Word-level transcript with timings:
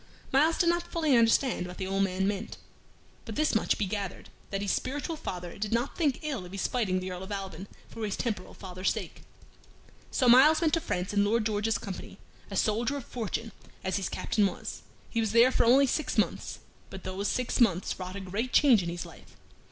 Myles 0.31 0.57
did 0.57 0.67
not 0.69 0.81
fully 0.91 1.15
understand 1.15 1.67
what 1.67 1.77
the 1.77 1.85
old 1.85 2.01
man 2.01 2.27
meant, 2.27 2.57
but 3.23 3.35
this 3.35 3.53
much 3.53 3.75
he 3.77 3.85
gathered, 3.85 4.29
that 4.49 4.63
his 4.63 4.71
spiritual 4.71 5.15
father 5.15 5.59
did 5.59 5.71
not 5.71 5.95
think 5.95 6.17
ill 6.23 6.43
of 6.43 6.51
his 6.53 6.65
fighting 6.65 6.99
the 6.99 7.11
Earl 7.11 7.21
of 7.21 7.31
Alban 7.31 7.67
for 7.87 8.03
his 8.03 8.15
temporal 8.15 8.55
father's 8.55 8.89
sake. 8.91 9.21
So 10.09 10.27
Myles 10.27 10.59
went 10.59 10.73
to 10.73 10.81
France 10.81 11.13
in 11.13 11.23
Lord 11.23 11.45
George's 11.45 11.77
company, 11.77 12.17
a 12.49 12.55
soldier 12.55 12.97
of 12.97 13.05
fortune, 13.05 13.51
as 13.83 13.97
his 13.97 14.09
Captain 14.09 14.47
was. 14.47 14.81
He 15.11 15.19
was 15.19 15.33
there 15.33 15.51
for 15.51 15.65
only 15.65 15.85
six 15.85 16.17
months, 16.17 16.57
but 16.89 17.03
those 17.03 17.27
six 17.27 17.61
months 17.61 17.99
wrought 17.99 18.15
a 18.15 18.21
great 18.21 18.51
change 18.51 18.81
in 18.81 18.89
his 18.89 19.05
life. 19.05 19.35